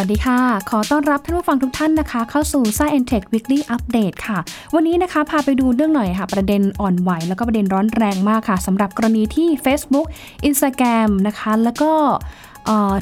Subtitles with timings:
[0.00, 4.38] วัสดีค่ะ ขอต้อนรับท่านผู้ฟังทุกท่านนะคะ เข้าสู่ Science Tech Weekly Update ค่ะ
[4.74, 10.06] วันนี้นะคะ พาไปดูเรื่องหน่อยค่ะ ประเด็นอ่อนไหว แล้วก็ประเด็นร้อนแรงมากค่ะสำหรับกรณีที่ Facebook
[10.48, 11.92] Instagram นะคะ แล้วก็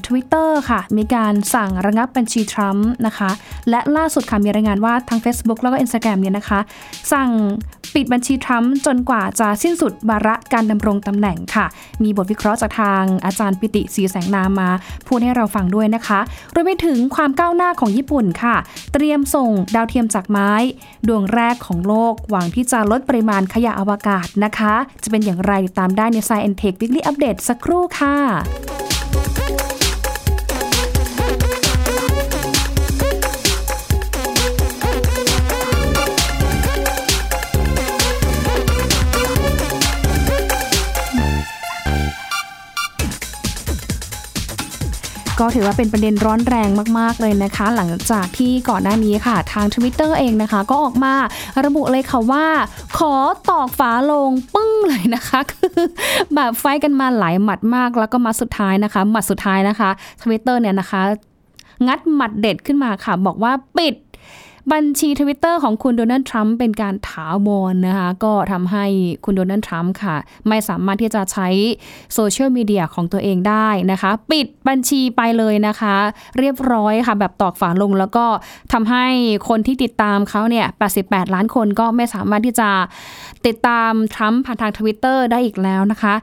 [0.07, 3.31] ทวิตเตอร์ค่ะ มีการสั่งระงับบัญชีทรัมป์นะคะ
[3.71, 6.61] และล่าสุดค่ะมีรายงานว่าทาง Facebook แล้วก็ Instagram เนี่ยนะคะ
[7.13, 7.31] สั่ง
[7.95, 11.67] ปิดบัญชีทรัมป์จนกว่าจะสิ้นสุดวาระการดำรงตำแหน่งค่ะ
[12.03, 14.71] มีบทวิเคราะห์จากทางอาจารย์ปิติศรีแสงนามมา
[15.07, 16.21] พูดให้เราฟังด้วยนะคะ
[16.55, 18.57] รวมไปถึงความก้าวหน้าของญี่ปุ่นค่ะ
[18.93, 20.53] เตรียมส่งดาวเทียมจากไม้
[21.09, 28.17] ดวงแรกของโลก หวังที่จะลดปริมาณขยะอวกาศนะคะ จะเป็นอย่างไรตามได้ใน Science Tech Weekly Update สักครู่ค่ะ
[45.55, 46.69] ถือว่าเป็นประเด็นร้อนแรง
[46.99, 51.15] มาก ๆ เลยนะคะ หลังจากที่ก่อนหน้านี้ค่ะ ทาง Twitter เองนะคะ ก็ออกมา
[51.65, 52.47] ระบุเลยค่ะว่า
[52.99, 53.15] ขอ
[53.51, 55.79] ตอกฝาลงปึ้งเลยนะคะคือ
[56.35, 59.91] แบบไฟกันมาหลายหมัดมาก แล้วก็มาสุดท้ายนะคะหมัดสุดท้ายนะคะ
[60.23, 61.03] Twitter เนี่ยนะคะ
[61.87, 63.95] งัดหมัดเด็ดขึ้นมาค่ะ บอกว่าปิด
[64.73, 68.85] บัญชีทวิตเตอร์ของคุณโดนัลด์ทรัมป์เป็นการถาวรนะคะ ก็ทำให้
[69.25, 70.17] คุณโดนัลด์ทรัมป์ค่ะ
[70.49, 71.49] ไม่สามารถที่จะใช้
[72.15, 75.95] โซเชียลมีเดียของตัวเองได้นะคะ ปิดบัญชีไปเลยนะคะ
[76.39, 78.27] เรียบร้อยค่ะ แบบตอกฝาลงแล้วก็
[78.73, 79.05] ทำให้
[79.49, 80.67] คนที่ติดตามเขาเนี่ย
[81.01, 82.71] 88 ล้านคนก็ไม่สามารถที่จะ
[83.47, 86.15] ติดตามทรัมป์ผ่านทางทวิตเตอร์ได้อีกแล้วนะคะ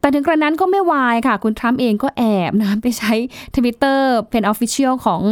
[0.00, 3.12] แต่ถึงกระนั้นก็ไม่วายค่ะ คุณทรัมป์เองก็แอบนะไปใช้
[3.56, 5.22] ทวิตเตอร์เป็น official ของ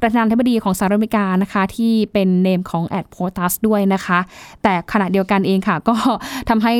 [0.00, 4.18] ประธานาธิบดีของสหรัฐอเมริกานะคะ ที่เป็น name ของ at POTUS ด้วยนะคะ
[4.62, 5.96] แต่ขณะเดียวกันเองค่ะ ก็
[6.48, 6.74] ทำให้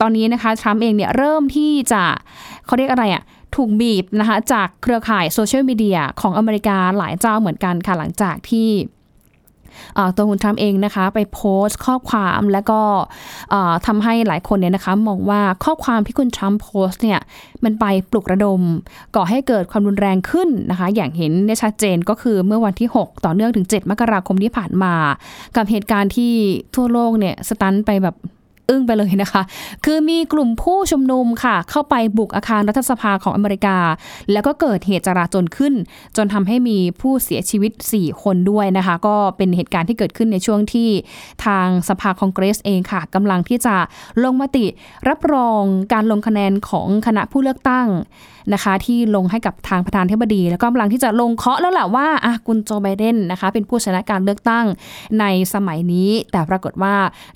[0.00, 2.02] ตอนนี้นะคะทรัมป์เองเนี่ยเริ่มที่จะ
[2.66, 3.22] เขาเรียกอะไรอะ่ะ
[3.56, 8.68] ถูกบีบนะคะจากเครือข่ายโซเชียลมีเดียของอเมริกาหลายเจ้าเหมือนกันค่ะหลังจากที่
[10.16, 12.80] ตัวคุณทรัมป์เองนะคะ ไปโพสต์ข้อความแล้วก็
[13.86, 17.20] ทำให้หลายคนเนี่ยนะคะมองว่าข้อความที่คุณทรัมป์โพสต์เนี่ย
[17.64, 18.62] มันไปปลุกระดม
[19.16, 24.94] ก่อให้เกิดความรุนแรงขึ้นนะคะ อย่างเห็นได้ชัดเจนก็คือเมื่อวันที่ 6 ต่อเนื่องถึง 7 มกราคมที่ผ่านมา
[25.56, 26.32] กับเหตุการณ์ที่
[26.74, 28.16] ทั่วโลกเนี่ยสตันไปแบบ
[28.70, 29.42] อึ้งไปเลยนะคะ
[29.84, 33.76] คือมีกลุ่มผู้ชุมนุมค่ะ เข้าไปบุกอาคารรัฐสภาของอเมริกา
[34.32, 35.74] แล้วก็เกิดเหตุจราจนขึ้น
[36.16, 40.88] จนทำให้มีผู้เสียชีวิต 4 คนด้วยนะคะ ก็เป็นเหตุการณ์ที่เกิดขึ้นในช่วงที่
[41.44, 43.76] ทางสภาคองเกรสเองค่ะกำลังที่จะ
[44.24, 44.66] ลงมติ
[45.08, 47.86] รับรองการลงคะแนนของคณะผู้เลือกตั้ง
[48.52, 54.66] นะคะที่ลงให้กับทางประธานเทบดี แล้วก็กำลังที่จะลงเคาะแล้วแหละว่าอะคุณโจไบเดนนะคะเป็นผู้ชนะการเลือกตั้ง
[55.20, 55.24] ใน
[55.54, 56.94] สมัยนี้ แต่ปรากฏว่า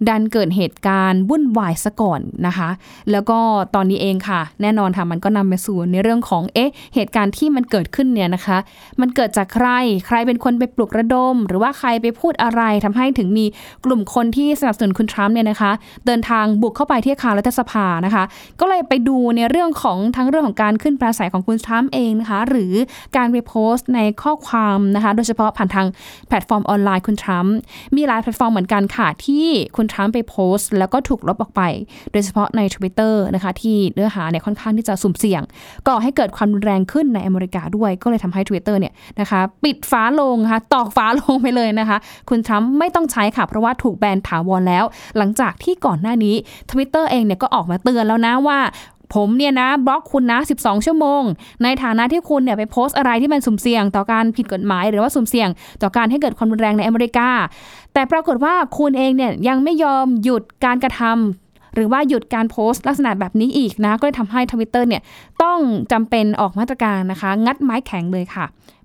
[0.08, 2.68] ดันเกิดเหตุการณ์วุ่นวายซะก่อนนะคะ
[3.10, 3.38] แล้วก็
[3.74, 8.58] ตอนนี้เองค่ะ แน่นอนค่ะมันก็นำไปสู่ในเรื่องของเอ๊ะเหตุการณ์ที่มันเกิดขึ้นเนี่ยนะคะ
[9.00, 9.68] มันเกิดจากใคร
[10.06, 13.44] ใครเป็นคนไปปลุกระดม หรือว่าใครไปพูดอะไรทำให้ถึงมี
[13.84, 15.72] กลุ่มคนที่สนับสนุนคุณทรัมป์เนี่ยนะคะ
[16.06, 18.24] เดินทางบุกเข้าไปที่อาคารรัฐสภานะคะ
[18.60, 22.72] ก็เลยไปดูในเรื่องของทั้งเรื่องของการขึ้นปราศัยของคุณทรัมป์เองนะคะ หรือ
[23.16, 25.86] การไปโพสต์ในข้อความนะคะ โดยเฉพาะผ่านทาง
[26.28, 27.54] แพลตฟอร์มออนไลน์คุณทรัมป์
[27.96, 29.46] มีหลายแพลตฟอร์มเหมือนกันค่ะ ที่
[29.76, 31.62] คุณทรัมป์ไปโพสต์ แล้วก็ถูกลบออกไป
[32.12, 35.42] โดยเฉพาะใน Twitter นะคะ ที่เนื้อหาเนี่ยค่อนข้างที่จะสุ่มเสี่ยง
[35.88, 41.98] ก่อให้เกิดความรุนแรงขึ้นในอเมริกาด้วย ก็เลยทำให้ Twitter เนี่ยนะคะปิดฟ้าลงนะคะตอกฟ้าลงไปเลยนะคะ
[42.30, 44.84] คุณทรัมป์ไม่ต้องใช้ค่ะเพราะว่าถูกแบนถาวรแล้ว
[45.16, 46.34] หลังจากที่ก่อนหน้านี้
[46.70, 48.58] Twitter เองเนี่ยก็ออกมาเตือนแล้วนะว่า
[49.14, 51.22] ผมเนี่ยนะบล็อกคุณนะ 12 ชั่วโมง
[51.62, 55.48] ในฐานะที่คุณเนี่ยไปโพสต์อะไรที่มันสุ่มเสี่ยง ต่อการผิดกฎหมาย หรือว่าสุ่มเสี่ยง
[55.82, 57.28] ต่อการให้เกิดความรุนแรงในอเมริกา
[57.94, 65.02] แต่ปรากฏว่าคุณเองเนี่ยยังไม่ยอมหยุดการกระทำหรือว่าหยุดการโพสต์ลักษณะแบบนี้อีกนะ ก็เลยทำให้ทวิตเตอร์เนี่ย
[65.42, 65.58] ต้อง
[65.92, 68.44] จำเป็นออกมาตรการนะคะ งัดไม้แข็งเลยค่ะ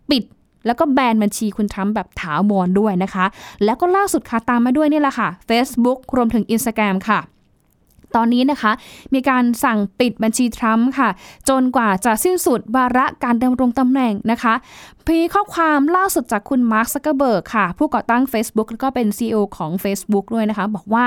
[0.09, 0.23] ปิด
[0.65, 3.25] แล้วก็แบนบัญชีคุณทรัมป์แบบถาวรด้วยนะคะ
[3.65, 7.19] แล้วก็ล่าสุดค่ะตามมาด้วยนี่แหละค่ะ Facebook รวมถึง Instagram ค่ะ
[8.15, 8.71] ตอนนี้นะคะ
[9.13, 11.09] มีการสั่งปิดบัญชีทรัมป์ค่ะ
[11.49, 14.53] จนกว่าจะสิ้นสุดวาระการดำรงตำแหน่งนะคะ
[15.05, 21.05] มีข้อความล่าสุดจากคุณมาร์คซักเกอร์เบิร์กค่ะ ผู้ก่อตั้ง Facebook แล้วก็เป็น CEO ของ Facebook ด้วยนะคะ บอกว่า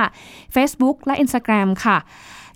[0.54, 1.98] Facebook และ Instagram ค่ะ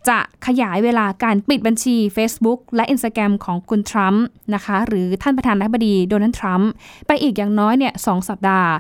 [0.09, 4.25] จะขยายเวลาการปิดบัญชี Facebook และ Instagram ของคุณทรัมป์
[4.55, 6.71] นะคะ หรือท่านประธานาธิบดีโดนัลด์ทรัมป์
[7.07, 8.71] ไปอีกอย่างน้อยเนี่ยสองสัปดาห์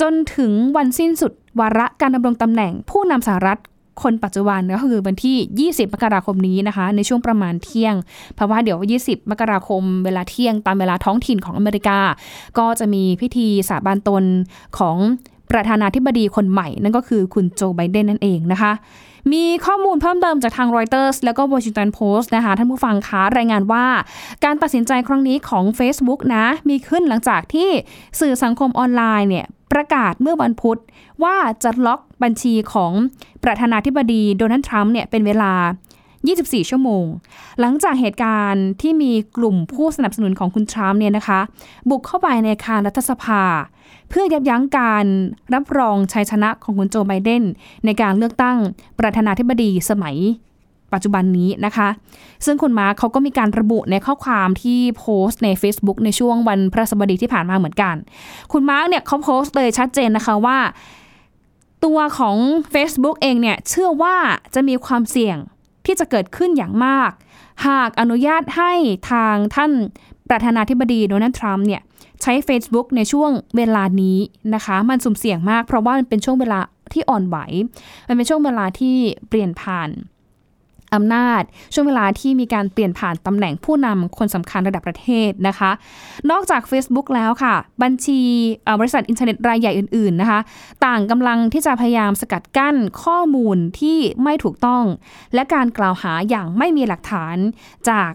[0.00, 3.58] จนถึงวันสิ้นสุดวาระการดำรงตำแหน่งผู้นำสหรัฐ
[4.02, 7.94] คนปัจจุบันก็คือวันที่ 20 มกราคมนี้นะคะ ในช่วงประมาณเที่ยง
[8.34, 11.98] เพราะว่าเดี๋ยว 20 มกราคมเวลาเที่ยงตามเวลาท้องถิ่นของอเมริกา
[12.58, 14.24] ก็จะมีพิธีสาบานตน
[14.78, 14.96] ของ
[15.50, 18.72] ประธานาธิบดีคนใหม่ นั่นก็คือคุณโจไบเดนนั่นเองนะคะ
[19.32, 23.86] มีข้อมูลเพิ่มเติมจากทางรอยเตอร์สแล้วก็ Washington Post นะคะท่านผู้ฟังคะรายงานว่า
[24.44, 27.68] การตัดสินใจครั้งนี้ของ Facebook นะ มีขึ้นหลังจากที่
[28.20, 30.78] สื่อสังคมออนไลน์เนี่ยประกาศเมื่อวันพุธ
[31.22, 32.92] ว่าจะล็อกบัญชีของ
[33.44, 35.52] ประธานาธิบดีโดนัลด์ทรัมป์เนี่ยเป็นเวลา
[36.08, 37.04] 24 ชั่วโมง
[37.60, 41.40] หลังจากเหตุการณ์ที่มีกลุ่มผู้สนับสนุนของคุณทรัมป์เนี่ยนะคะ
[41.90, 43.42] บุกเข้าไปในอาคารรัฐสภา
[44.10, 45.06] เพื่อยับยั้งการ
[45.54, 47.42] รับรองชัยชนะของคุณโจไบเดน
[47.84, 48.56] ในการเลือกตั้ง
[49.00, 50.16] ประธานาธิบดีสมัย
[50.92, 51.88] ปัจจุบันนี้นะคะ
[52.44, 57.94] ซึ่งคุณมาร์คเขาก็มีการระบุในข้อความที่โพสต์ใน Facebook ในช่วงวันพระสบดีที่ผ่านมาเหมือนกัน
[58.52, 60.58] คุณมาร์คเนี่ยเขาโพสต์เลยชัดเจนนะคะว่า
[61.84, 62.36] ตัวของ
[62.74, 64.16] Facebook เองเนี่ยเชื่อว่า
[64.54, 65.36] จะมีความเสี่ยง
[65.86, 67.10] ที่จะเกิดขึ้นอย่างมาก
[67.66, 68.72] หากอนุญาตให้
[69.10, 69.72] ทางท่าน
[70.30, 71.82] ประธานาธิบดีโดนัลด์ทรัมป์เนี่ย
[72.22, 74.18] ใช้ Facebook ในช่วงเวลานี้
[74.54, 76.60] นะคะ มันสุ่มเสี่ยงมาก เพราะว่ามันเป็นช่วงเวลา
[76.92, 77.36] ที่อ่อนไหว
[78.08, 78.96] มันเป็นช่วงเวลาที่
[79.28, 79.90] เปลี่ยนผ่าน
[80.96, 81.42] อำนาจ
[81.74, 85.70] ช่วงเวลาที่มีการเปลี่ยนผ่านตำแหน่งผู้นำคนสำคัญระดับประเทศนะคะ
[86.30, 88.20] นอกจาก Facebook แล้วค่ะ บัญชี
[88.80, 90.40] บริษัทอินเทอร์เน็ตรายใหญ่อื่น ๆนะคะ
[90.86, 94.84] ต่างกำลังที่จะพยายามสกัดกั้นข้อมูลที่ไม่ถูกต้อง
[95.34, 97.36] และการกล่าวหาอย่างไม่มีหลักฐาน
[97.88, 98.10] จาก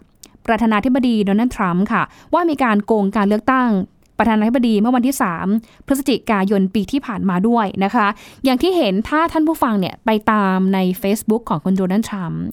[0.45, 2.03] ประธานาธิบดีโดนัลด์ทรัมป์ค่ะ
[2.33, 3.69] ว่ามีการโกงการเลือกตั้ง
[4.17, 5.15] ประธานาธิบดีเมื่อวันที่
[5.51, 8.07] 3 พฤศจิกายนปีที่ผ่านมาด้วยนะคะ
[8.45, 12.43] อย่างที่เห็นถ้าท่านผู้ฟังเนี่ยไปตามใน Facebook ของคุณโดนัลด์ทรัมป์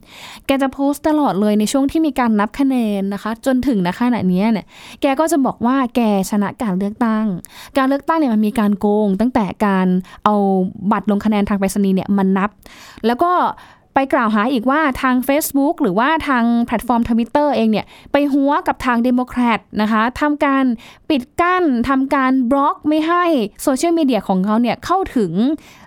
[0.47, 4.67] แกจะโพสต์ตลอดเลยในช่วงที่มีการนับคะแนนนะคะ จนถึงนะขณะนี้เนี่ย
[5.01, 6.01] แกก็จะบอกว่าแก
[6.31, 7.27] ชนะการเลือกตั้ง
[7.77, 9.87] การเลือกตั้งเนี่ยมันมีการโกง ตั้งแต่การ
[10.25, 10.35] เอา
[10.93, 12.51] บัตรลงคะแนนทางไปรษณีย์เนี่ยมันนับ
[13.07, 13.33] แล้วก็
[13.95, 20.65] ไปกล่าวหาอีกว่าทาง Facebook หรือว่าทางแพลตฟอร์มทวิตเตอร์เองเนี่ย ไปฮั้วกับทางเดโมแครตนะคะทำการ
[21.11, 23.25] ปิดกั้นทำการบล็อกไม่ให้
[23.63, 25.33] โซเชียลมีเดียของเขาเนี่ย เข้าถึง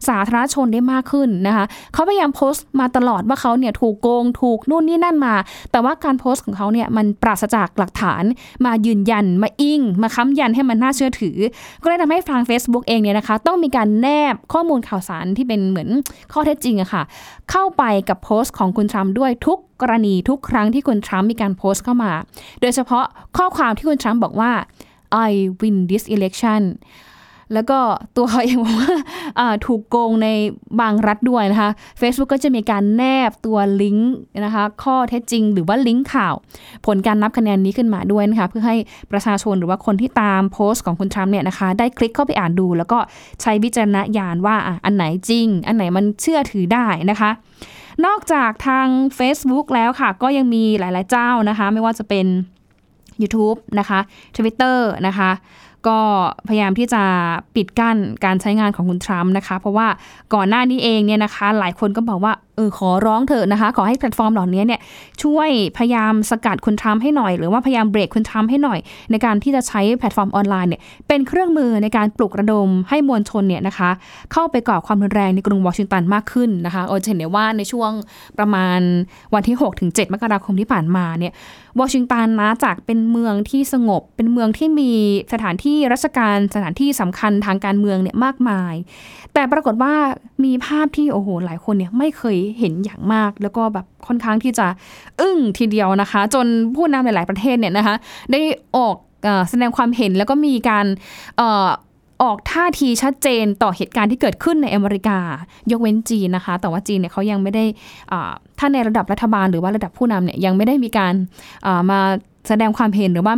[0.07, 5.35] สาธารณชนได้มากขึ้นนะคะเขาพยายามโพสต์มาตลอดว่าเขาเนี่ย ถูกโกง ถูกนู่นนี่นั่นมา
[5.71, 8.23] แต่ว่าการโพสต์ของเขาเนี่ย มันปราศจากหลักฐาน
[8.65, 11.37] มายืนยันมาอิง มาค้ำยันให้มันน่าเชื่อถือ
[11.81, 15.89] ก็เลยทำให้ทาง Facebook เองเนี่ยนะคะ ต้องมีการแนบข้อมูลข่าวสารที่เป็นเหมือน
[16.33, 17.03] ข้อเท็จจริงอะค่ะ
[17.51, 22.11] เข้าไปกับโพสต์ของคุณทรัมป์ด้วยทุกกรณีทุกครั้งที่คุณทรัมป์มีการโพสต์เข้ามา
[22.61, 23.05] โดยเฉพาะ
[23.37, 24.51] ข้อความที่คุณทรัมป์บอกว่า
[25.29, 26.63] I win this election
[27.53, 27.79] แล้วก็
[28.15, 28.93] ตัวเขาเองบอกว่า
[29.65, 30.27] ถูกโกงใน
[30.79, 31.69] บางรัฐด้วยนะคะ
[31.99, 34.13] Facebook ก็จะมีการแนบตัวลิงก์
[34.45, 36.33] นะคะ ข้อเท็จจริง หรือว่าลิงก์ข่าว
[36.85, 38.75] ผลการนับคะแนนนี้ขึ้นมาด้วยนะคะ เพื่อให้
[39.11, 42.99] ประชาชนหรือว่าคนที่ตามโพสต์ของคุณทรัมป์เนี่ยนะคะ ได้คลิกเข้าไปอ่านดู แล้วก็
[43.41, 44.55] ใช้วิจารณญาณว่า
[44.85, 47.31] อันไหนจริง อันไหนมันเชื่อถือได้นะคะ
[48.05, 48.87] นอกจากทาง
[49.19, 52.25] Facebook แล้วค่ะ ก็ยังมีหลาย ๆ เจ้านะคะ ไม่ว่าจะเป็น
[53.21, 53.99] YouTube นะคะ
[54.37, 54.77] Twitter
[55.07, 55.31] นะคะ
[55.87, 55.99] ก็
[56.47, 57.03] พยายามที่จะ
[57.55, 59.87] ปิดกั้นการใช้งานของคุณทรัมป์นะคะ เพราะว่า
[60.33, 64.79] ก่อนหน้านี้เองเนี่ยนะคะ หลายคนก็บอกว่าเออขอร้องเถอะนะคะ ขอให้แพลตฟอร์มเหล่านี้เนี่ย
[65.23, 68.79] ช่วยพยายามสกัดคุณทรัมป์ให้หน่อย หรือว่าพยายามเบรกคุณทรัมป์ให้หน่อย
[69.11, 73.89] ในการที่จะใช้แพลตฟอร์มออนไลน์เนี่ยเป็นเครื่องมือในการปลุกระดมให้มวลชนเนี่ยนะคะ
[74.31, 77.91] เข้าไปก่อความรุนแรงในกรุงวอชิงตันมากขึ้นนะคะโอจะเห็นได้ว่าในช่วง
[78.37, 78.79] ประมาณ
[79.33, 81.33] วันที่6-7มกราคมที่ผ่านมาเนี่ย
[81.79, 84.91] วอชิงตันนะจากเป็นเมืองที่สงบ เป็นเมืองที่มี
[85.33, 88.73] สถานที่ราชการสถานที่สำคัญทางการเมืองเนี่ยมากมาย
[89.33, 89.93] แต่ปรากฏว่า
[90.43, 94.67] มีภาพที่โอ้โหหลายคนเนี่ยไม่เคยเห็นอย่างมาก แล้วก็แบบค่อนข้างที่จะ
[95.21, 97.95] อึ้งทีเดียวนะคะ จนผู้นำหลาย ๆ ประเทศเนี่ยนะคะ
[98.31, 98.41] ได้
[98.77, 98.95] ออก
[99.49, 100.85] แสดงความเห็นแล้วก็มีการ
[102.23, 105.19] ออกท่าทีชัดเจนต่อเหตุการณ์ที่เกิดขึ้นในอเมริกา
[105.71, 107.65] ยกเว้นจีนนะคะ แต่ว่าจีนเนี่ยเขายังไม่ได้
[108.59, 111.13] ถ้าในระดับรัฐบาลหรือว่าระดับผู้นำเนี่ยยังไม่ได้มีการ
[111.91, 111.99] มา
[112.49, 113.35] แสดงความเห็นหรือว่า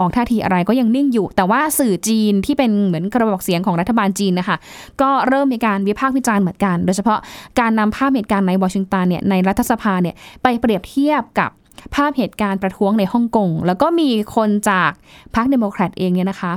[0.00, 4.56] ออกท่าทีอะไรก็ยังนิ่งอยู่ แต่ว่าสื่อจีนที่เป็นเหมือนกระบอกเสียงของรัฐบาลจีนนะคะ
[5.00, 7.18] ก็เริ่มมีการวิพากษ์วิจารณ์เหมือนกัน โดยเฉพาะ
[7.60, 11.50] การนำภาพเหตุการณ์ในวอชิงตันเนี่ยในรัฐสภาเนี่ยไปเปรียบเทียบกับ
[11.96, 14.90] ภาพเหตุการณ์ประท้วงในฮ่องกง แล้วก็มีคนจาก
[15.34, 16.52] พรรคเดโมแครตเองเนี่ยนะคะ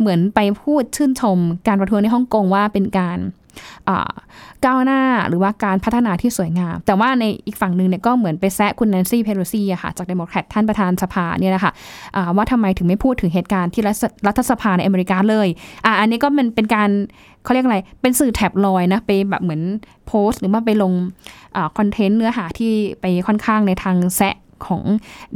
[0.00, 3.18] เหมือนไปพูดชื่นชมการประท้วงในฮ่องกงว่าเป็นการ
[4.64, 13.82] ก้าวหน้าหรือว่าการพัฒนาที่สวยงาม แต่ว่าในอีกฝั่งหนึ่งเนี่ยก็เหมือนไปแซะคุณแนนซี่เพโลซี่อะค่ะจากเดโมแครตท่านประธานสภาเนี่ยนะคะว่าทำไมถึงไม่พูดถึงเหตุการณ์ที่
[14.26, 15.48] รัฐสภาในอเมริกาเลย
[15.84, 16.90] อะอันนี้ก็เป็นเป็นการ
[17.44, 19.62] เขาเรียกอะไร เป็นสื่อแท็บลอยด์นะ ไปแบบเหมือน
[20.06, 20.92] โพสต์ หรือว่าไปลง
[21.78, 24.82] คอนเทนต์เนื้อหาที่ไปค่อนข้างในทางแซะของ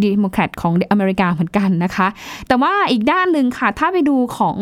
[0.02, 2.08] เดโมแครตของอเมริกาเหมือนกันนะคะ
[2.48, 4.56] แต่ว่าอีกด้านหนึ่งค่ะ ถ้าไปดูของ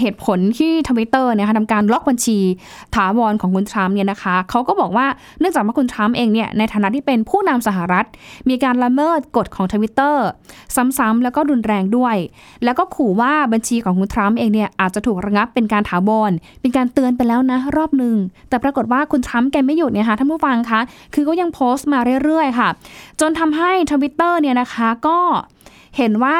[0.00, 2.38] เหตุผลที่ทวิตเตอร์เนี่ยทำการล็อกบัญชี
[2.94, 5.06] ถาวรของคุณทรัมป์เนี่ยนะคะเขาก็บอกว่า
[5.40, 8.06] เนื่องจากว่าคุณทรัมป์เองเนี่ยในฐานะที่เป็นผู้นำสหรัฐ
[8.48, 10.26] มีการละเมิดกฎของทวิตเตอร์
[10.98, 12.16] ซ้ำๆแล้วก็รุนแรงด้วย
[12.64, 16.30] แล้วก็ขู่ว่าบัญชีของคุณทรัมป์เองเนี่ยอาจจะถูกระงับเป็นการถาวร
[16.60, 18.16] เป็นการเตือนไปแล้วนะรอบหนึ่ง
[18.48, 20.80] แต่ปรากฏว่าคุณทรัมป์แกไม่หยุดเนี่ยค่ะท่านผู้ฟังคะ
[21.14, 22.68] คือก็ยังโพสต์มาเรื่อยๆค่ะ
[23.20, 25.18] จนทำให้ทวิตเตอร์เนี่ยนะคะก็
[25.96, 26.38] เห็นว่า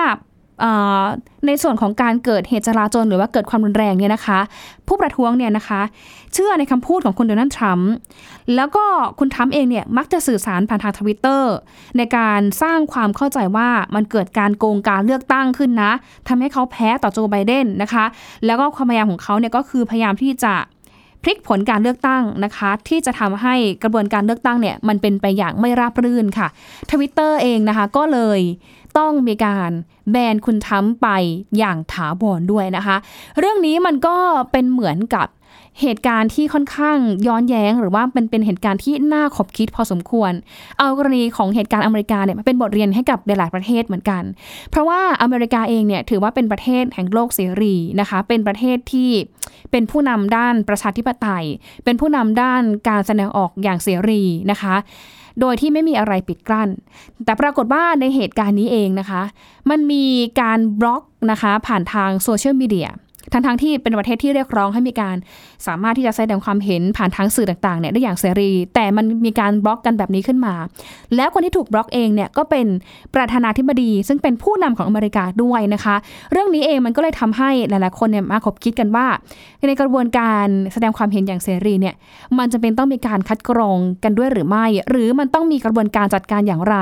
[1.46, 4.38] ในส่วนของการเกิดเหตุจลาจลหรือว่าเกิดความรุนแรงเนี่ยนะคะ
[4.88, 5.80] ผู้ประท้วงเนี่ยนะคะ
[6.32, 7.92] เชื่อในคำพูดของคุณโดนัลด์ทรัมป์
[8.56, 8.84] แล้วก็
[9.18, 11.52] คุณทรัมป์เองเนี่ยมักจะสื่อสารผ่านทางทวิตเตอร์
[11.96, 15.92] ในการสร้างความเข้าใจว่ามันเกิดการโกงการเลือกตั้งขึ้นนะ
[16.28, 18.04] ทำให้เขาแพ้ต่อโจไบเดนนะคะ
[18.46, 20.54] แล้วก็ความพยายามของเขาเนี่ยก็คือพยายามที่จะ
[21.28, 26.48] ลิกผลการเลือกตั้งนะคะ ที่จะทำให้กระบวนการเลือกตั้งเนี่ยมันเป็นไปอย่างไม่ราบรื่นค่ะ
[26.90, 28.40] ทวิตเตอร์เองนะคะก็เลย
[28.98, 29.70] ต้องมีการ
[30.10, 31.08] แบนคุณทั้มไป
[31.58, 32.96] อย่างถาวรด้วยนะคะ
[33.38, 34.16] เรื่องนี้มันก็
[34.52, 35.28] เป็นเหมือนกับ
[35.82, 40.32] เหตุการณ์ที่ค่อนข้างย้อนแย้ง หรือว่าเป็นเป็นเหตุการณ์ที่น่าขบคิดพอสมควร
[40.78, 44.22] เอากรณีของเหตุการณ์อเมริกาเนี่ยเป็นบทเรียนให้กับหลายประเทศเหมือนกัน
[44.70, 49.10] เพราะว่าอเมริกาเองเนี่ยถือว่าเป็นประเทศแห่งโลกเสรีนะคะ เป็นประเทศที่
[49.70, 51.44] เป็นผู้นำด้านประชาธิปไตย
[51.84, 54.74] เป็นผู้นำด้านการแสดงออกอย่างเสรีนะคะ
[55.40, 56.68] โดยที่ไม่มีอะไรปิดกลั้น
[57.24, 59.22] แต่ปรากฏว่าในเหตุการณ์นี้เองนะคะ
[59.70, 60.04] มันมี
[60.40, 62.90] การบล็อกนะคะผ่านทางโซเชียลมีเดีย
[63.32, 65.16] ทั้งๆทที่เป็นประเทศที่เรียกร้องให้มีการ
[65.66, 70.54] สามารถที่จะแสดงความเห็นผ่านทางสื่อต่างๆเนี่ยได้อย่างเสรี แต่มันมีการบล็อกกันแบบนี้ขึ้นมา
[71.16, 72.66] แล้วคนที่ถูกบล็อกเองเนี่ยก็เป็น
[73.14, 75.96] ประธานาธิบดี ซึ่งเป็นผู้นำของอเมริกาด้วยนะคะ
[76.32, 79.06] เรื่องนี้เองมันก็เลยทำให้หลายๆคนเนี่ยมาคบคิดกันว่า
[79.68, 81.94] ในกระบวนการแสดงความเห็นอย่างเสรีเนี่ย
[82.38, 86.76] มันจะเป็นต้องมีการคัดกรองกันด้วยหรือไม่ หรือมันต้องมีกระบวนการจัดการอย่างไร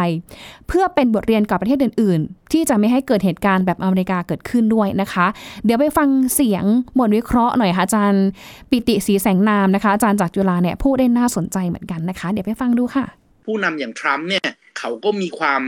[0.68, 5.26] เพื่อเป็นบทเรียนกับประเทศอื่น ๆ ที่จะไม่ให้เกิดเหตุการณ์แบบอเมริกาเกิดขึ้นด้วยนะคะ
[5.64, 6.64] เดี๋ยวไปฟังเสียง
[6.99, 8.26] บทวิเคราะห์หน่อยค่ะอาจารย์
[8.71, 13.05] ปิติสีแสงนามนะคะอาจารย์จากจุฬาเนี่ยพูดได้น่าสนใจเหมือนกันนะคะ เดี๋ยวไปฟังดูค่ะ
[13.47, 14.49] ผู้นำอย่างทรัมป์เนี่ย
[14.79, 15.62] เขาก็มีความ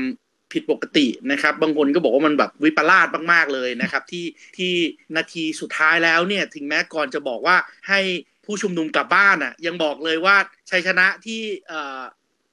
[0.53, 4.25] ผิดปกตินะครับ บางคนก็บอกว่ามันแบบวิปลาสมากๆเลยนะครับ ที่
[4.57, 4.73] ที่
[5.17, 7.57] นาทีสุดท้ายแล้วเนี่ยถึงแม้ก่อนจะบอกว่า
[7.89, 8.01] ให้
[8.45, 10.37] ผู้ชุมนุมกลับบ้านอะยังบอกเลยว่า
[10.71, 12.01] ชัยชนะที่เอ่อ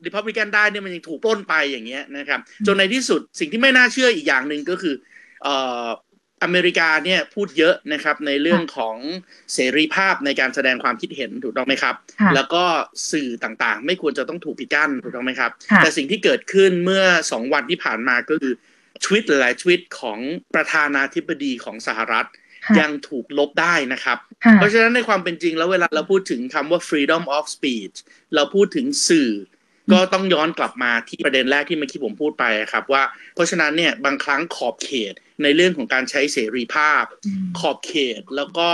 [0.06, 4.96] ริพับลิกันได้เนี่ยมันยังถูกปล้นไปอย่างเงี้ยนะครับ จนในที่สุดสิ่งที่ไม่น่าเชื่ออีกอย่างหนึ่งก็คือ
[6.44, 8.96] อ่ออเมริกาเนี่ยพูดเยอะนะครับในเรื่องของ
[9.54, 11.96] เสรีภาพในการแสดงความคิดเห็นถูกต้องไหมครับ
[12.36, 12.64] แล้วก็
[13.12, 18.54] สื่อต่างๆ ไม่ควรจะต้องถูกปิดกั้นถูกต้องไหมครับ แต่สิ่งที่เกิดขึ้นเมื่อสองวันที่ผ่านมาก็คือ
[19.06, 20.20] ทวิตหลายทวิตของ
[20.56, 22.28] ประธานาธิบดีของสหรัฐ
[22.80, 24.18] ยังถูกลบได้นะครับ
[24.56, 27.96] เพราะฉะนั้นในความเป็นจริงแล้วเวลาเราพูดถึงคำว่า freedom of speech
[28.36, 29.32] เราพูดถึงสื่อ
[29.94, 33.04] ก็ต้องย้อนกลับมาที่ประเด็นแรกที่เมื่อกี้ผมพูดไปครับว่า
[33.36, 37.04] เพราะฉะนั้นเนี่ยบางครั้งขอบเขต ในเรื่องของการใช้เสรีภาพ
[37.60, 38.70] ขอบเขตแล้วก็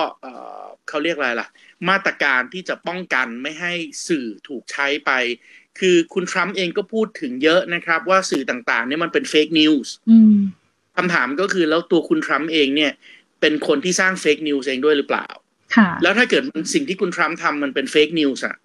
[0.87, 1.47] เขาเรียกอะไรล่ะ
[1.89, 3.73] มาตรการที่จะป้องกันไม่ให้
[4.07, 5.11] สื่อถูกใช้ไป
[5.79, 9.93] คือคุณทรัมป์เองก็พูดถึงเยอะนะครับ ว่าสื่อต่างๆเนี่ยมันเป็น fake news
[10.97, 12.91] คำถามก็คือแล้วตัวคุณทรัมป์เองเนี่ย
[13.41, 15.27] เป็นคนที่สร้าง fake news เองด้วยหรือเปล่า
[16.03, 18.55] แล้วถ้าเกิดสิ่งที่คุณทรัมป์ทำมันเป็น fake news อะ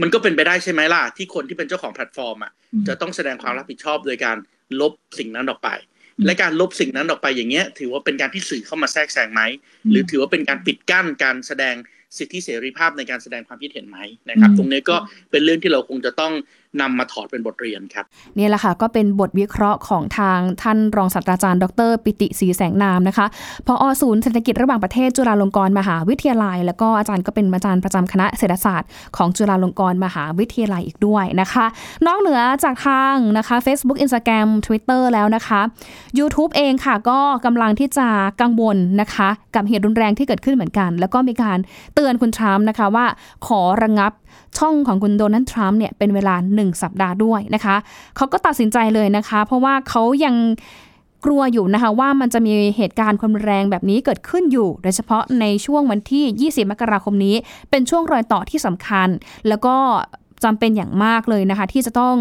[0.00, 2.52] มันก็เป็นไปได้ใช่ไหมล่ะ ที่คนที่เป็นเจ้าของแพลตฟอร์มอะ
[2.88, 4.36] จะต้องแสดงความรับผิดชอบโดยการ
[4.80, 5.68] ลบสิ่งนั้นออกไป
[6.24, 9.42] และการลบสิ่งนั้นออกไปอย่างเงี้ย ถือว่าเป็นการที่สื่อเข้ามาแทรกแซงไหม
[9.90, 11.74] หรือถือว่าเป็นการปิดกั้นการแสดง
[12.18, 13.98] สิทธิเสรีภาพในการแสดงความคิดเห็นไหม
[14.30, 14.96] นะครับ ตรงนี้ก็
[15.30, 16.32] เป็นเรื่องที่เราคงจะต้อง
[16.80, 18.04] นำมาถอดเป็นบทเรียนครับ
[18.38, 23.26] นี่แหละค่ะก็เป็นบทวิเคราะห์ของทางท่านรองศาสตราจารย์ ดร ปิติศรีแสงนามนะคะ
[23.66, 31.66] พออศูนย์เศรษฐกิจระหว่างประเทศจุฬาลงกรณ์มหาวิทยาลัย แล้วก็อาจารย์ก็เป็นอาจารย์ประจำคณะเศรษฐศาสตร์ของจุฬาลงกรณ์มหาวิทยาลัยอีกด้วยนะคะ
[32.06, 35.60] นอกเหนือจากทางนะคะ Facebook Instagram Twitter แล้วนะคะ
[36.18, 38.08] YouTube เองค่ะก็กำลังที่จะ
[38.40, 41.58] กังวลนะคะ กับเหตุรุนแรงที่เกิดขึ้นเหมือนกัน แล้วก็มีการ
[41.94, 43.06] เตือนคุณทรัมป์นะคะว่า
[43.46, 44.12] ขอระงับ
[44.58, 47.76] ช่องของคุณโดนัลด์ทรัมป์เนี่ยเป็นเวลา 1 สัปดาห์ด้วยนะคะ
[48.16, 50.34] เขาก็ตัดสินใจเลยนะคะ เพราะว่าเขายัง
[51.24, 57.36] กลัวอยู่นะคะว่ามันจะมีเหตุการณ์ความแรงแบบนี้เกิดขึ้นอยู่ โดยเฉพาะในช่วงวันที่ 20 มกราคมนี้
[57.70, 59.08] เป็นช่วงรอยต่อที่สำคัญ
[59.48, 59.76] แล้วก็
[60.44, 62.16] จำเป็นอย่างมากเลยนะคะ ที่จะต้อง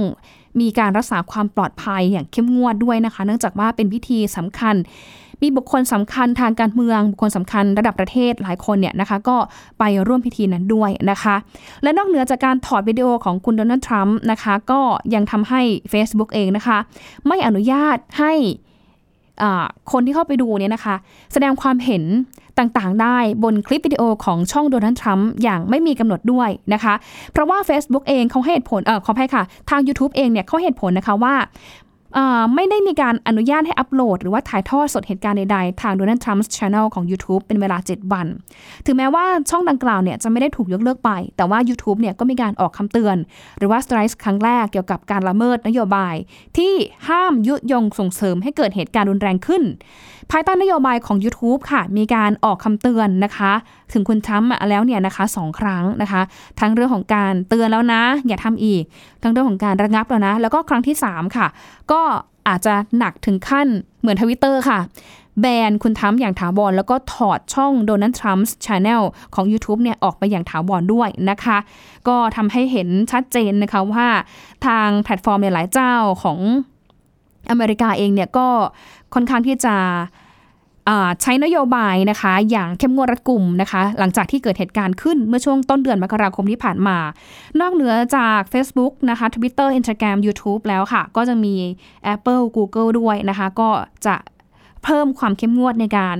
[0.60, 4.75] มีการรักษาความปลอดภัยอย่างเข้มงวดด้วยนะคะ เนื่องจากว่าเป็นพิธีสำคัญ
[5.41, 9.38] มีบุคคลสำคัญทางการเมือง บุคคลสำคัญระดับประเทศหลายคนเนี่ยนะคะก็
[9.79, 11.36] ไปร่วมพิธีนั้นด้วยนะคะ
[11.84, 14.79] และนอกเหนือจากการถอดวิดีโอของคุณโดนัลด์ทรัมป์นะคะก็
[15.13, 16.77] ยังทำให้ Facebook เองนะคะ
[17.27, 18.34] ไม่อนุญาตให้
[19.91, 20.96] คนที่เข้าไปดูเนี่ยนะคะ
[21.34, 22.03] แสดงความเห็น
[22.60, 26.93] ต่างๆ ได้บนคลิปวิดีโอของช่องโดนัลด์ทรัมป์อย่างไม่มีกำหนดด้วยนะคะ
[27.31, 31.36] เพราะว่า Facebook เองเขาให้เหตุผลเออขออภัยค่ะ ทาง YouTube เองเนี่ยเขาเหตุผลนะคะว่า
[32.56, 38.28] ไม่ได้มีการอนุญาตให้อัปโหลด หรือว่าถ่ายทอดสดเหตุการณ์ใดๆ ทางโดนัลด์ทรัมป์ช anel ของ YouTube เป็นเวลา 7 วัน
[38.86, 43.18] ถึงแม้ว่าช่องดังกล่าวเนี่ยจะไม่ได้ถูกยกเลิกไป แต่ว่า YouTube เนี่ยก็มีการออกคำเตือน
[43.58, 46.16] หรือว่าสไตรส์ครั้งแรกเกี่ยวกับการละเมิดนโยบาย
[46.58, 46.74] ที่
[47.08, 49.63] ห้ามยุยงส่งเสริมให้เกิดเหตุการณ์รุนแรงขึ้น
[50.32, 53.51] ภายใต้นโยบายของ YouTube ค่ะ มีการออกคำเตือนนะคะ
[53.94, 56.22] ถึงคุณทรัมป์แล้วเนี่ยนะคะสองครั้งนะคะ
[56.60, 58.84] ทั้งเรื่องของการเตือนแล้วนะ อย่าทำอีก
[59.22, 61.48] ทั้งเรื่องของการระงับแล้วนะ แล้วก็ครั้งที่ 3 ค่ะ
[61.92, 62.02] ก็
[62.48, 63.68] อาจจะหนักถึงขั้น
[64.00, 64.80] เหมือนทวิตเตอร์ค่ะ
[65.42, 69.01] แบนคุณทรัมป์อย่างถาวรแล้วก็ถอดช่องโดนัลด์ทรัมป์ channel
[69.36, 71.58] ของ YouTube เนี่ยออกไปอย่างถาวรด้วยนะคะ
[72.08, 74.08] ก็ทำให้เห็นชัดเจนนะคะว่า
[74.66, 76.40] ทางแพลตฟอร์มหลายเจ้าของ
[77.50, 78.48] อเมริกาเองเนี่ยก็
[79.14, 79.76] ค่อนข้างที่จะ
[81.22, 86.98] ใช้นโยบายนะคะ อย่างเข้มงวดรัดกุมนะคะ หลังจากที่เกิดเหตุการณ์ขึ้นเมื่อช่วงต้นเดือนมกราคมที่ผ่านมา
[87.60, 91.55] นอกเหนือจาก Facebook นะคะ Twitter Instagram YouTube แล้วค่ะ ก็จะมี
[92.13, 93.69] Apple Google ด้วยนะคะ ก็
[94.05, 94.15] จะ
[94.83, 96.17] เพิ่มความเข้มงวดในการ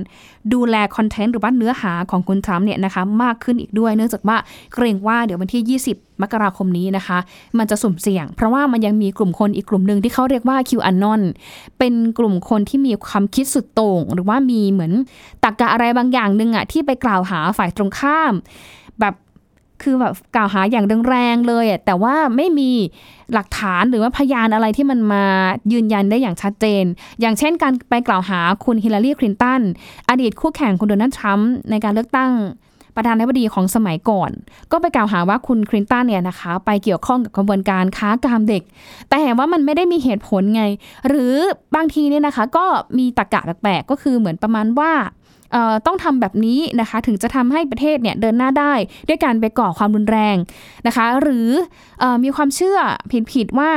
[0.54, 4.36] ดูแลคอนเทนต์หรือว่าเนื้อหาของคุณทรัมป์เนี่ยนะคะมากขึ้นอีกด้วยเนื่องจากว่า
[4.74, 7.18] เกรงว่าเดี๋ยววันที่ 20 มกราคมนี้นะคะ
[7.58, 11.20] มันจะสุ่มเสี่ยง เพราะว่ามันยังมีกลุ่มคนอีกกลุ่มหนึ่งที่เขาเรียกว่าคิวอันนอน
[11.78, 14.92] เป็นกลุ่มคนที่มีความคิดสุดโต่ง หรือว่ามีเหมือน
[15.44, 18.32] ตักกะอะไรบางอย่างหนึ่งอะที่ไปกล่าวหาฝ่ายตรงข้าม
[19.00, 19.14] แบบ
[19.82, 22.70] คือแบบกล่าวหาอย่างแรงๆเลยแต่ว่าไม่มี
[23.32, 25.24] หลักฐานหรือว่าพยานอะไรที่มันมา
[25.72, 26.84] ยืนยันได้อย่างชัดเจน
[27.20, 29.60] อย่างเช่นการไปกล่าวหาคุณฮิลลารีคลินตัน
[30.08, 32.32] อดีตคู่แข่งคุณโดนัลด์ทรัมป์ในการเลือกตั้ง
[32.96, 34.30] ประธานาธิบดีของสมัยก่อน
[34.72, 38.62] ก็ไปกล่าวหาว่าคุณคลินตันเนี่ยนะคะ ไปเกี่ยวข้องกับกระบวนการค้ากามเด็ก
[39.08, 40.62] แต่เห็นว่ามันไม่ได้มีเหตุผลไง
[41.08, 41.34] หรือ
[41.76, 42.64] บางทีเนี่ยนะคะ ก็
[42.98, 44.92] มีตะกะแปลกๆก็คือเหมือนประมาณว่า
[45.86, 48.72] ต้องทำแบบนี้นะคะ ถึงจะทำให้ประเทศเนี่ยเดินหน้าได้
[49.08, 50.36] ด้วยการไปก่อความรุนแรง
[50.86, 51.48] นะคะ หรือ
[52.02, 52.78] อมีความเชื่อ
[53.32, 53.70] ผิดๆว่า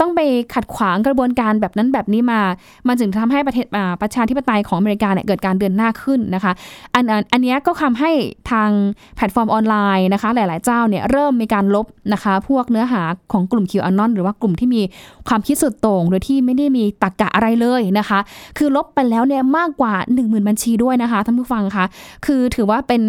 [0.00, 0.20] ต้องไป
[0.54, 2.40] ขัดขวางกระบวนการแบบนั้นแบบนี้มา
[2.88, 3.66] มันจึงทำให้ประเทศ
[4.02, 6.52] ประชาธิปไตยของอเมริกาเนี่ยเกิดการเดินหน้าขึ้นนะคะ
[6.94, 8.10] อันอันนี้ก็ทาให้
[8.50, 8.70] ทาง
[9.16, 14.82] แพลตฟอร์มออนไลน์นะคะ หลายๆเจ้าเนี่ยเริ่มมีการลบนะคะ พวกเนื้อหาของกลุ่มคิวอนอนหรือว่ากลุ่มที่มี
[15.28, 18.18] ความคิดสุดโต่งโดยที่ไม่ได้มีตรรกกะอะไรเลยนะคะ
[18.58, 21.86] คือลบไปแล้วเนี่ยมากกว่า 1 0,000 บัญชีด้วยนะคะท่านผู้ฟังคะ
[22.26, 23.02] คือถือว่าเป็น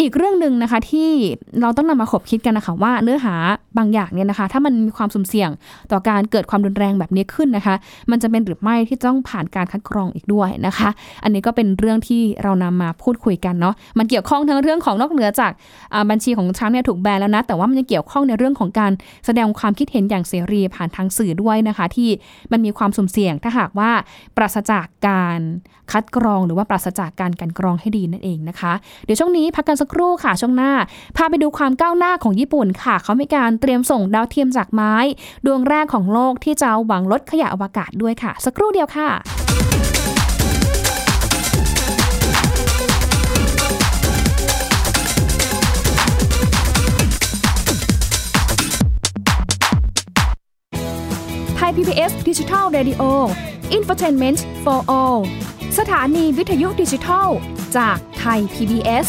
[0.00, 1.10] อีกเรื่องหนึ่งนะคะที่
[1.60, 3.34] เราต้องนำมาขบคิดกันนะคะว่าเนื้อหา
[3.78, 5.50] บางอย่างเนี่ยนะคะ ถ้ามันมีความสุ่มเสี่ยง
[5.92, 7.74] ต่อการเกิดความรุนแรงแบบนี้ขึ้นนะคะ
[8.10, 10.88] มันจะเป็นหรือไม่ที่ต้องผ่านการคัดกรองอีกด้วยนะคะ
[11.24, 15.52] อันนี้ก็เป็นเรื่องที่เรานำมาพูดคุยกันเนาะมันเกี่ยวข้องทั้งเรื่องของนอกเหนือจาก
[16.10, 18.92] บัญชีของช้างเนี่ยถูกแบนแล้วนะแต่ว่ามันยังเกี่ยวข้องในเรื่องของการ
[19.26, 22.08] แสดงความคิดเห็นอย่างเสรีผ่านทางสื่อด้วยนะคะ ที่
[22.52, 23.90] มันมีความสุ่มเสี่ยงถ้าหากว่า
[24.36, 25.40] ปราศจากการ
[25.92, 28.72] คัดกรอง หรือว่าปราศจากการกันกรองให้ดีนั่นเองนะคะ
[29.04, 30.72] เดี๋ยวช่วงนี้พักกันสักครู่ค่ะช่วงหน้า
[31.16, 34.94] พาไปดูความก้าวหน้าของญี่ปุ่นค่ะ เขามีการเตรียมส่งดาวเทียมจากไม้
[35.46, 39.08] ดวงแรกของโลกที่จะหวังลดขยะอวกาศด้วยค่ะ สักครู่เดียวค่ะ
[51.56, 53.02] ไทย PBS ดิจิทัล Radio
[53.76, 55.20] Infotainment for All
[55.78, 57.28] สถานีวิทยุดิจิทัล
[57.76, 59.08] จากไทย PBS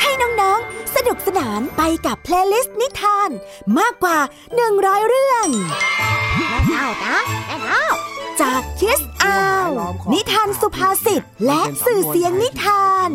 [0.01, 3.29] ให้น้อง ๆ สนุกสนานไปกับเพลย์ลิสต์นิทาน
[3.77, 4.19] มากกว่า
[4.63, 5.47] 100 เรื่อง
[6.37, 7.85] แม่เท่านะแม่เท่า
[8.41, 9.69] จากคิสอาว
[10.13, 13.09] นิทานสุภาษิตและสื่อเสียงนิทาน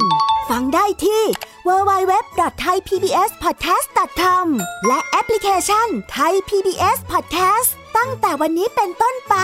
[0.48, 1.22] ฟังได้ที่
[1.68, 4.46] www.thaipbspodcast.com
[4.86, 9.34] และแอปพลิเคชัน Thai PBS Podcast ตั้งแต่วันนี้เป็นต้นไป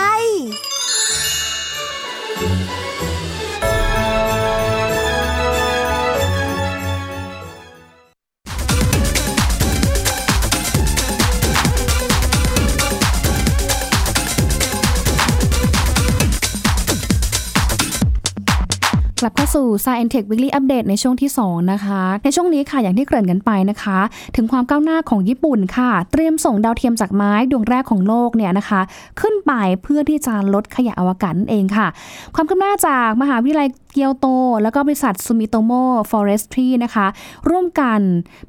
[19.21, 23.99] กลับเข้าสู่ Science Tech Weekly Update ในช่วงที่ 2 นะคะ ในช่วงนี้ค่ะอย่างที่เกริ่นกันไปนะคะ
[24.35, 28.81] ถึงความก้าวหน้าของญี่ปุ่นค่ะ เตรียมส่งดาวเทียมจากไม้ดวงแรกของโลกเนี่ยนะคะ
[29.21, 29.51] ขึ้นไป
[29.83, 31.87] เพื่อที่จะลดขยะอวกาศนั่นเองค่ะ
[32.35, 34.27] ความคืบหน้าจากมหาวิทยาลัยเกียวโต
[34.63, 35.71] แล้วก็บริษัท Sumitomo
[36.09, 37.07] Forestry นะคะ
[37.49, 37.99] ร่วมกัน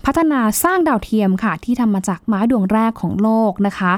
[0.05, 3.93] พัฒนาสร้างดาวเทียมค่ะ ที่ทำมาจากไม้ดวงแรกของโลกนะคะ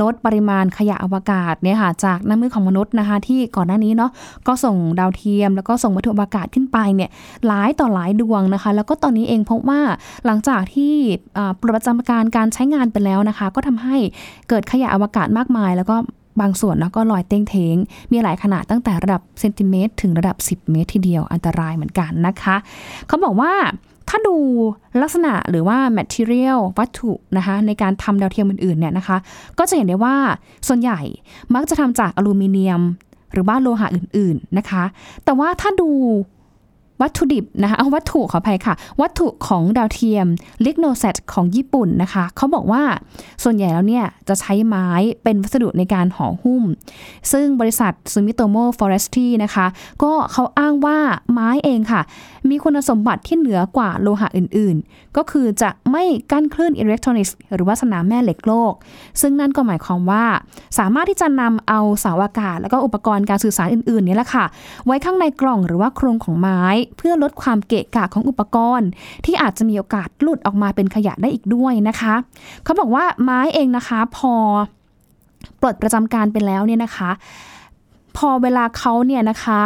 [0.00, 4.10] ลดปริมาณขยะอวกาศเนี่ยค่ะจากน้ำมือของมนุษย์นะคะ ที่ก่อนหน้านี้เนาะ
[4.46, 7.10] ก็ส่งดาวเทียมแล้วก็ส่งวัตถุวกาศขึ้นไปเนี่ย
[7.46, 9.80] หลายต่อหลายดวงนะคะ แล้วก็ตอนนี้เองพบว่า
[10.26, 10.92] หลังจากที่
[11.38, 13.96] อ่าปลดประจำการการใช้งานไปแล้วนะคะ ก็ทำให้
[14.48, 15.96] เกิดขยะอวกาศมากมาย แล้วก็
[16.40, 17.76] บางส่วนนะก็ลอยเต้งเทง
[18.12, 22.56] มีหลายขนาดตั้งแต่ระดับเซนติเมตรถึงระดับ 10 เมตรทีเดียวอันตรายเหมือนกันนะคะ
[23.08, 23.52] เขาบอกว่า
[24.10, 24.36] ถ้าดู
[25.02, 29.16] ลักษณะหรือว่า material วัตถุนะคะในการทำดาวเทียมอื่นๆเนี่ยนะคะ
[29.58, 30.16] ก็จะเห็นได้ว่า
[30.68, 31.00] ส่วนใหญ่
[31.54, 32.80] มักจะทำจากอลูมิเนียม
[33.34, 34.84] หรือว่าโลหะอื่นๆนะคะ
[35.24, 35.90] แต่ว่าถ้าดู
[37.02, 40.26] วัตถุดิบนะคะเอาวัตถุขออภัยค่ะ วัตถุของดาวเทียม
[40.64, 42.82] l i g n o s a t ของญี่ปุ่นนะคะเขาบอกว่า
[43.44, 44.88] ส่วนใหญ่แล้วเนี่ยจะใช้ไม้
[45.22, 46.62] เป็นวัสดุในการห่อหุ้ม
[47.32, 49.66] ซึ่งบริษัท Sumitomo Forestry นะคะ
[50.02, 50.98] ก็เขาอ้างว่า
[51.32, 52.02] ไม้เองค่ะ
[52.50, 58.72] มีคุณสมบัติที่เหนือกว่าโลหะอื่นๆ ก็คือจะไม่กั้นคลื่นอิเล็กทรอนิกส์หรือว่าสนามแม่เหล็กโลก
[59.20, 60.24] ซึ่งนั่นก็หมายความว่า
[60.78, 64.44] สามารถที่จะนำเอาเสาอากาศ แล้วก็อุปกรณ์การสื่อสารอื่นๆนี่แหละค่ะ
[64.86, 66.62] ไว้ข้างในกล่องหรือว่าโครงของไม้
[66.96, 68.88] เพื่อลดความเกะกะของอุปกรณ์
[69.24, 72.14] ที่อาจจะมีโอกาสหลุดออกมาเป็นขยะได้อีกด้วยนะคะ
[72.64, 74.34] เขาบอกว่าไม้เองนะคะพอ
[75.60, 77.10] ปลดประจำการไปแล้วเนี่ยนะคะ
[78.16, 79.60] พอเวลาเขาเนี่ยนะคะ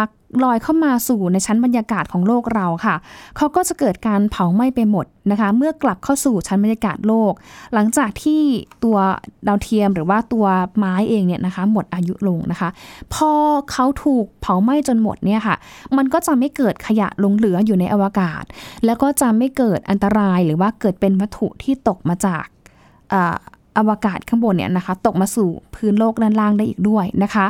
[0.45, 2.97] ลอยเข้ามาสู่ในชั้นบรรยากาศของโลกเราค่ะ
[3.37, 7.33] เขาก็จะเกิดการเผาไหม้ไปหมดนะคะ เมื่อกลับเข้าสู่ชั้นบรรยากาศโลก
[7.75, 8.41] หลังจากที่
[8.85, 8.97] ตัว
[9.47, 12.69] ดาวเทียมหรือว่าตัวไม้เองเนี่ยนะคะ หมดอายุลงนะคะ
[13.15, 13.33] พอ
[13.73, 15.57] เขาถูกเผาไหม้จนหมดเนี่ยค่ะ
[15.97, 18.45] มันก็จะไม่เกิดขยะหลงเหลืออยู่ในอวกาศ
[18.85, 22.47] แล้วก็จะไม่เกิดอันตรายหรือว่าเกิดเป็นวัตถุที่ตกมาจาก
[23.79, 27.47] อาอวกาศข้างบนเนี่ยนะคะ ตกมาสู่พื้นโลกด้านล่างได้อีกด้วยนะคะ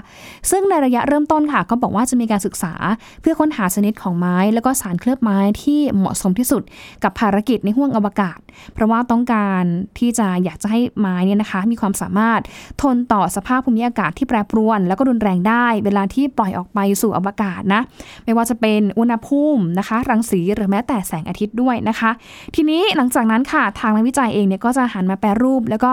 [0.50, 2.72] ซึ่งในระยะเริ่มต้นค่ะก็บอกว่าจะมีการศึกษา
[3.20, 6.62] เพื่อค้นหาชนิดของไม้ แล้วก็สารเคลือบไม้ที่เหมาะสมที่สุด
[7.04, 8.38] กับภารกิจในห้วงอวกาศ
[8.74, 9.64] เพราะว่าต้องการ
[9.98, 12.40] ที่จะอยากจะให้ไม้เนี่ยนะคะ มีความสามารถ
[12.82, 17.80] ทนต่อสภาพภูมิอากาศที่แปรปรวน แล้วก็รุนแรงได้ เวลาที่ปล่อยออกไปสู่อวกาศนะ
[18.24, 22.10] ไม่ว่าจะเป็นอุณหภูมินะคะ รังสีหรือแม้แต่แสงอาทิตย์ด้วยนะคะ
[22.54, 25.92] ทีนี้หลังจากนั้นค่ะทางนักวิจัยเองเนี่ยก็จะหันมาแปรรูปแล้วก็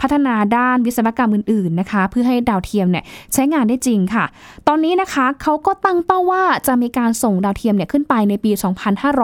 [0.00, 4.24] พัฒนาด้านวิศวกรรมอื่นๆนะคะ เพื่อให้ดาวเทียมเนี่ยใช้งานได้จริงค่ะ
[4.68, 8.50] ตอนนี้นะคะเขาก็ตั้งเป้าว่าจะมีการส่งดาวเทียมเนี่ยขึ้นไปในปี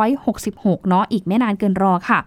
[0.09, 2.18] 2566 เนาะอีกไม่นานเกินรอค่ะ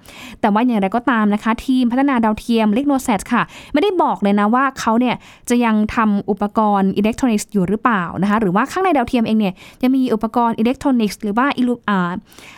[0.41, 5.15] แต่ว่าอย่างไรก็ตามนะคะ ทีมพัฒนาดาวเทียม LignoSat ค่ะ ไม่ได้บอกเลยนะว่าเขาเนี่ย
[5.49, 12.01] จะยังทำอุปกรณ์อิเล็กทรอนิกส์อยู่หรือเปล่านะคะ หรือว่าข้างในดาวเทียมเองเนี่ยจะมีอุปกรณ์อิเล็กทรอนิกส์หรือว่าอิลูอา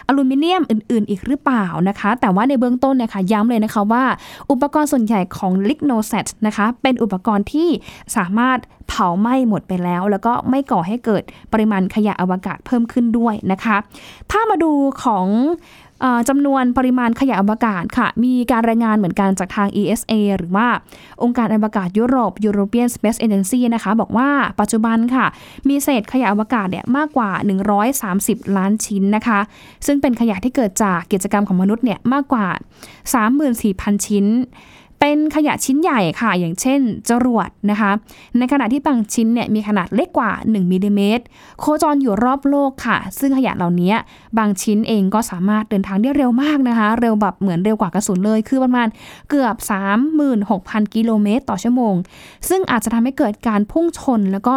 [0.08, 4.04] อลูมิเนียมอื่น ๆ อีกหรือเปล่านะคะ แต่ว่าในเบื้องต้นเนี่ยค่ะย้ำเลยนะคะว่า
[4.52, 7.69] อุปกรณ์ส่วนใหญ่ของ l i g n o s a t นะคะ เป็นอุปกรณ์ที่
[8.15, 13.78] สามารถเผาไหม้หมดไปแล้ว แล้วก็ไม่ก่อให้เกิดปริมาณขยะอวกาศเพิ่มขึ้นด้วยนะคะ
[14.32, 14.72] ถ้ามาดู
[15.04, 15.28] ของ
[16.30, 20.67] จำนวนปริมาณขยะอวกาศค่ะ มีการรายงานเหมือนกันจากทาง ESA หรือว่า
[21.24, 25.26] องค์การอวกาศยุโรป European Space Agency นะคะ บอกว่าปัจจุบันค่ะ
[25.67, 27.30] มีเศษขยะอวกาศเนี่ยมากกว่า
[27.93, 29.39] 130 ล้านชิ้นนะคะ
[29.86, 32.48] ซึ่งเป็นขยะที่เกิดจากกิจกรรมของมนุษย์เนี่ยมากกว่า
[33.28, 34.26] 34,000 ชิ้น
[35.06, 37.92] เป็นขยะชิ้นใหญ่ค่ะ อย่างเช่น จรวดนะคะ
[38.38, 41.24] ในขณะที่บางชิ้นเนี่ยมีขนาดเล็กกว่า 1มิลลิเมตร
[41.60, 43.94] โคจรอยู่รอบโลกค่ะ ซึ่งขยะเหล่านี้
[44.38, 48.88] บางชิ้นเองก็สามารถเดินทางได้เร็วมากนะคะ เร็วแบบเหมือนเร็วกว่ากระสุนเลย คือประมาณ
[49.30, 49.56] เกือบ
[50.26, 51.96] 36,000 กิโลเมตร ต่อชั่วโมง
[52.50, 54.56] ซึ่งอาจจะทำให้เกิดการพุ่งชน แล้วก็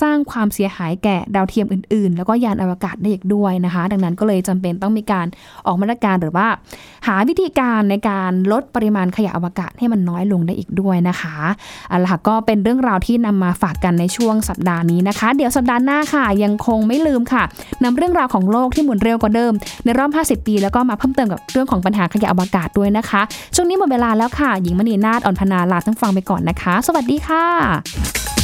[0.00, 5.26] สร้างความเสียหายแก่ดาวเทียมอื่น ๆ แล้วก็ยานอวกาศได้อีกด้วยนะคะ ดังนั้นก็เลยจำเป็นต้องมีการ
[5.66, 6.46] ออกมาตรการหรือว่า
[7.06, 11.34] หาวิธีการในการลดปริมาณขยะอวกาศให้มันน้อยลงได้อีกด้วยนะคะ
[11.88, 17.42] เอาละค่ะก็เป็นเรื่องราวที่นำมาฝากกันในช่วงสัปดาห์นี้นะคะ เดี๋ยวสัปดาห์หน้าค่ะ ยังคงไม่ลืมค่ะ
[17.82, 19.52] นำเรื่องราวของโลกที่หมุนเร็วกว่าเดิม
[19.84, 20.10] ในรอบ
[20.42, 23.20] 50 ปี แล้วก็มาเพิ่มเติมกับเรื่องของปัญหาขยะอวกาศด้วยนะคะ
[23.54, 28.37] ช่วงนี้หมดเวลาแล้วค่ะ หญิงมณีนาฏอ่อนพนาลาทั้งฟังไปก่อนนะคะ สวัสดีค่ะ